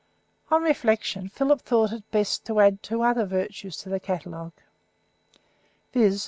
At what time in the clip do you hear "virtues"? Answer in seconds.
3.23-3.77